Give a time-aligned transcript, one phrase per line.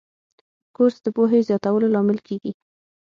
[0.75, 2.51] کورس د پوهې زیاتولو لامل کېږي.